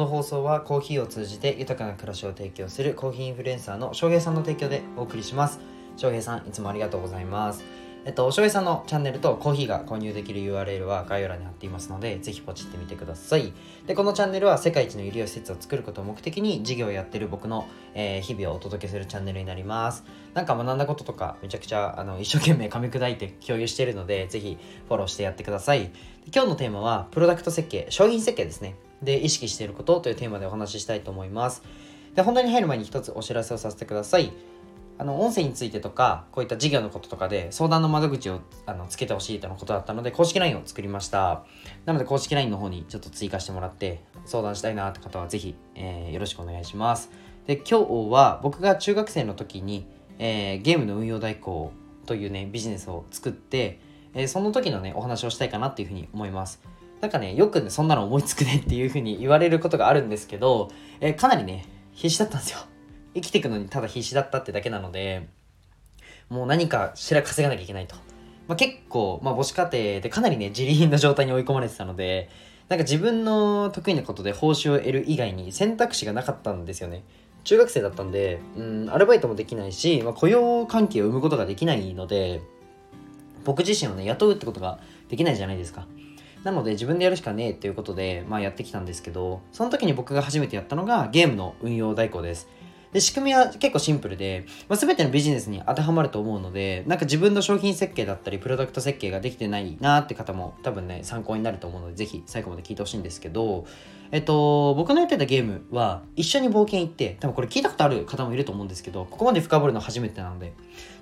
[0.00, 5.60] この放送はコーヒーを通じて豊かな暮らしを提供するコーヒーインフルエンサーの翔平さんの提供でお送りします
[5.98, 7.62] 翔平さんいつもありがとうございます
[8.06, 13.52] えっと、翔平さんのチャンネルとコーヒーが購入できる URL は概要欄に貼っていますので、ぜひポチってみてください。
[13.86, 20.04] で、このチャンネルは世界一の医療施設を作ることを目的に事業をやってる僕の、えー、日々をお届けするチャンネルになります。
[20.32, 24.56] なんか学んだこととか、めちゃくちゃあの一生懸命噛み砕いて共有しているので、ぜひ
[24.88, 25.90] フォローしてやってください。
[26.34, 28.76] 今日のテーマは、プロダクト設計、商品設計ですね。
[29.02, 31.62] で、意識していることというテーマでお話ししたいと思います。
[32.14, 34.32] で、本題に入る前に一つお知らせをさせてください。
[35.00, 41.46] あの音声についてとかこういった事業のこととかで相談の窓口をあのつけてほしいとのことだったので公式 LINE を作りました
[41.86, 47.10] なので公式 LINE の方にちょっと追加してもらって相談したいなって方はぜひ、えー、よろしくお願いします
[47.46, 49.86] で今日は僕が中学生の時に、
[50.18, 51.72] えー、ゲームの運用代行
[52.04, 53.80] というねビジネスを作って、
[54.12, 56.60] えー、その時のねお話をしたいかなっていうふうに思います
[57.00, 60.70] なんかねよくねそんなの思いつくねっていうふうに言われることがあるんですけど、
[61.00, 62.58] えかなりね必死だったんですよ。
[63.14, 65.28] 生きていくのにただ必死だったってだけなので
[66.28, 67.96] もう何かしら稼がなきゃいけないと、
[68.46, 72.30] まあ、結構、まあ、母子家庭でかなりね自利品な状態に追い込まれてたので
[72.68, 77.02] なんか自分の得意なことで報酬を得る以外に選択肢がなかったんですよね。
[77.42, 82.42] 中学生だったんでうんアルバイトもできないし、まあ、雇用関係を生むことができないので
[83.44, 84.78] 僕自身をね雇うってことが
[85.08, 85.86] できないじゃないですか。
[86.44, 92.48] なので自分でやるしかねえっていうことで、まあ、やってきたんですけどその時に僕が初めてやったのがゲームの運用代行です。
[92.92, 103.64] で、仕組みは結構シンプルで、まあ、全てのビジネスに当てはまると思うので、なんか自分の商品設計だったり、プロダクト設計ができてないなって方も多分ね、参考になると思うので、ぜひ最後まで聞いてほしいんですけど、
[104.10, 110.52] えっと、僕のやってたゲームは、一緒に冒険行って、多分これ聞いたことある方もいると思うんですけど、ここまで深掘るの初めてなので、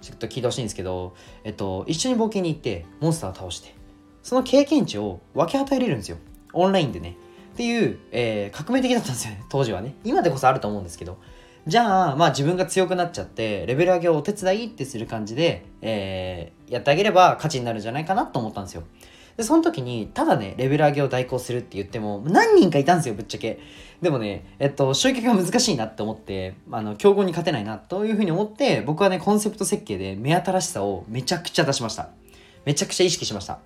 [0.02, 3.74] ちょっと聞いてほしいんですけど、えっと、一緒に冒険に行って、モンスターを倒して、
[4.28, 6.18] その経験値を分け与えれるんですよ。
[6.52, 7.16] オンラインでね。
[7.54, 9.94] っていう、えー、革命的だったんですよね、 当時はね。
[10.04, 11.16] 今でこそあると思うんですけど。
[11.66, 18.82] じゃあ、まあ自分が強くなっちゃって、レベル上げをお手伝いってする感じで、えー、やってあげれば価値になるんじゃないかなと思ったんですよ。
[19.38, 23.58] で、その時に、ただね、レベル上げを代行するって言っても、何人かいたんですよ、ぶっちゃけ。
[24.02, 32.10] でもね、えっと、集客が難しいなって思って、あの、競合に勝てないな、というふうに思って、僕はね、コンセプト設計で目新しさをめちゃくちゃ出しました。
[32.66, 33.60] めちゃくちゃ意識しました。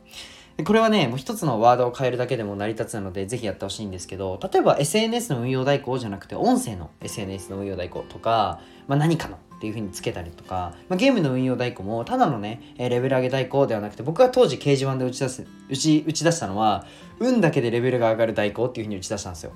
[0.65, 16.85] これはね、もう一つのワードを変えるだけでも成り立つので、ぜひやってほしいんですけど、例えば SNS の運用代行じゃなくて、音声の SNS の運用代行とか、まあ、何かのっていう風につけたりとか、まあ、ゲームの運用代行も、ただのね、レベル上げ代行ではなくて、僕が当時掲示板で打ち出す、打ち、打ち出したのは、
[17.21, 19.53] 運だけでレベルが上がる代行っていう風に打ち出したんですよ。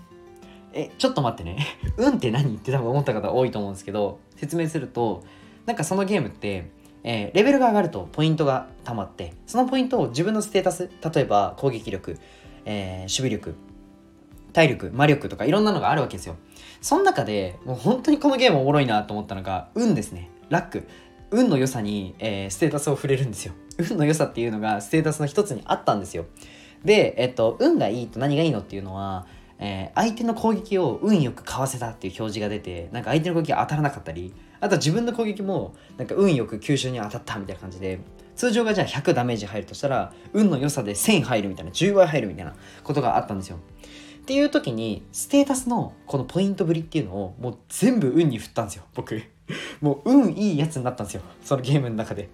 [0.73, 1.67] え、ちょっと待ってね。
[1.97, 2.55] 運って何？
[2.55, 5.25] って多分思った方多いと思うんですけど、説明すると、
[5.65, 6.71] なんかそのゲームって、
[7.09, 12.19] えー、レベルが上がるとポイントが溜まってそのポイントを自分のステータス例えば攻撃力、
[12.65, 13.55] えー、守備力
[14.53, 16.37] 体力魔力とかいろんなのがあるわけですよ。
[16.81, 20.31] その中でもう本当にこのゲームおもろいなと思ったのが運ですね。
[20.49, 20.89] ラック。
[21.31, 23.53] 運の良さに、えー、ステータスを触れるんですよ。
[23.79, 26.25] 運の良さっていうのがステータスの一つにあったんですよ。
[26.85, 29.27] で、えっと、運がいいと何がいいのっていうのは
[29.59, 38.01] えー、相手の攻撃を運よくかわせたっていう表示が出てなんか相手の攻撃が当たらなかったりあとは自分の攻撃もなんか運よく急所に当たったみたいな感じで
[38.35, 43.57] 通常がじゃあ100ダメージ入るとしたら運の良さで1000入るみたいな10倍入るみたいなことがあったんですよ。
[43.57, 49.23] っていう時にステータスのこのポイントぶりっていうのをもう全部運に振ったんですよ僕。
[49.81, 52.29] もう運いいやつになったんですよそのゲームの中で。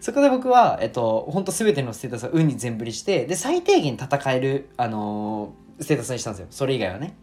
[0.00, 7.16] そこで僕はえっとほんと全てのステータスを運に全振りしてで最低限戦えるあのー、ステータスにしたんですよそれ以外はね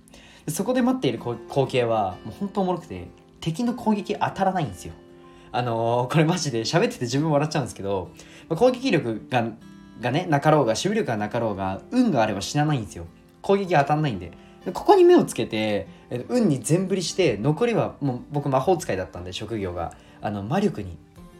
[0.47, 3.07] そこで待っている光景はもう本当おもろくて
[3.41, 4.94] 敵の攻撃当たらないんですよ。
[5.51, 8.11] あのー、これマジで喋ってて自分笑っちゃうんですけど、
[8.50, 9.51] 攻撃力が
[10.00, 13.06] がね、なかろうが、守備力がなかろうが、運があれば死なないんですよ。
[13.41, 14.31] 攻撃当たんないんで。
[14.73, 15.88] ここに目をつけて、
[16.29, 19.94] 運に全振りして、残りはもう僕魔法使いだったんで、職業が。
[20.22, 20.97] あの、魔力に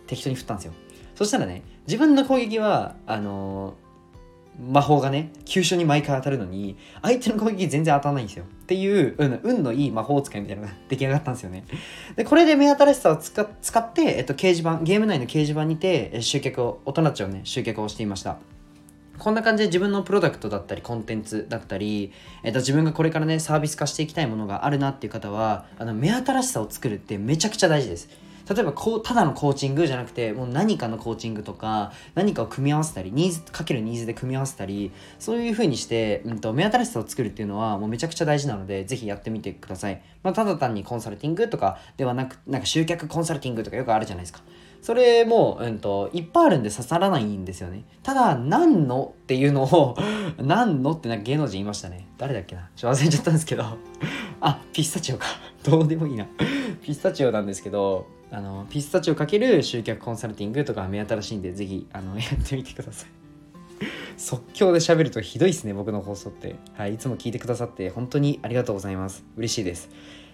[0.08, 0.74] 適当に振ったんですよ。
[1.16, 3.76] そしたらね、自分の攻撃は、あの
[4.59, 8.46] 魔法がね、急所に毎回当たるのに、相手の攻撃全然当たらないんですよ。
[8.46, 11.66] っていう、うん、運のいい魔法使いみたいなのが出来上がったんですよね。
[12.16, 18.38] で、これで目新しさを使使って、えっと、掲示板、ゲーム内の掲示板にて、集客を、大人たちをね、集客をしていました。
[19.22, 22.12] こんな感じで自分のプロダクトだったりコンテンツだったり、
[22.42, 28.09] えっと、自分がこれからねサービス化していきたいものがあるなっていう方はあの目新しさを作るってめちゃくちゃ大事です
[28.49, 44.41] 例えばこうただのコーチングじゃなくてもう何かのコーチングとか何かを組み合わせたりニーズかけるニーズで組み合わせたりそういう風にして、うんと、目新しさを作るっていうのはもうめちゃくちゃ大事なのでぜひやってみてください、まあ、ただ単にコンサルティングとかではなくなんか集客コンサルティングとかよくあるじゃないですか。
[44.82, 47.84] それも、うんと、いっぱいあるんで刺さらないんですよね。
[48.02, 49.96] ただ何のっていうのを
[50.41, 52.08] 何のってなんか芸能人言いましたね。
[52.17, 52.67] 誰だっけな。
[52.76, 53.64] ちょっと忘れちゃったんですけど。
[54.41, 55.28] あピスタチオか。
[55.64, 56.26] どうでもいいな。
[56.82, 63.10] ピスタチオなんですけどあのピスタチオかける集客コンサルティングとか目新しいんでぜひあのやってみてください。
[64.18, 66.56] 即興で喋るとひどいですね僕の放送って。
[66.74, 69.26] はいいつも聞いてくださって本当にありがとうございます。
[69.36, 69.90] 嬉しいです。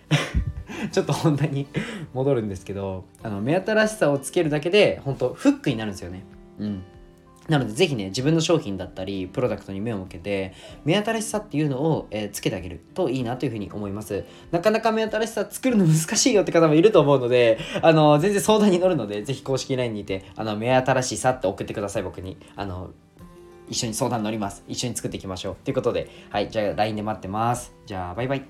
[0.92, 1.68] ちょっと本題に
[2.14, 6.24] 戻るんですけどあの目新しさをつけるだけで本当フックになるんですよね。
[6.60, 6.84] うん。
[7.48, 10.54] なのでぜひね自分の商品だったりプロダクトに目を向けて
[10.84, 14.26] 目新しさっていうのを、えー、つけてあげるといいなというふうに思います。
[14.52, 22.38] なかなか目新しさ作るの難しいよって方もいると思うのであの全然相談に乗るのでぜひ公式 LINE にてあの目新しさって送ってください僕に。
[22.56, 22.92] あの
[23.70, 24.64] 一緒に相談乗ります。
[24.68, 25.56] 一緒に作っていきましょう。
[25.64, 27.74] ということではいじゃあ LINE で待ってます。
[27.86, 28.46] じゃあバイバイ。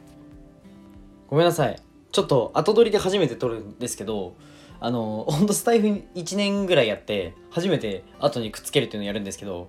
[1.28, 1.80] ごめんなさい。
[2.12, 4.36] ちょっと後取りで初めて撮るんですけど
[4.80, 9.68] あの ほんとスタイフ1年ぐらいやって初めて後にくっつけるっていうのをやるんですけど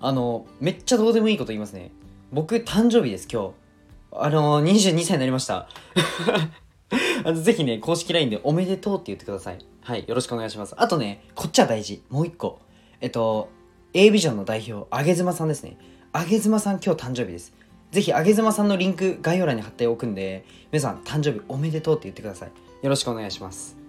[0.00, 1.90] あのめっちゃどうでもいいこと言いますね。
[2.32, 3.50] 僕誕生日です今日。
[4.12, 5.68] あの22歳になりました。
[7.24, 9.58] あのぜひね公式 LINE でおめでとうって言ってください。
[9.82, 10.74] はいよろしくお願いします。
[10.76, 12.02] あとねこっちは大事。
[12.08, 12.60] もう一個。
[13.00, 13.48] えっと
[13.92, 15.76] A ビジョンの代表あげずまさんですね。
[16.12, 17.52] あげずまさん今日誕生日です。
[17.90, 22.50] ぜひあげずまさんのリンク概要欄に貼っておくんで皆さん誕生日おめでとうって言ってください。
[22.82, 23.79] よろしくお願いします。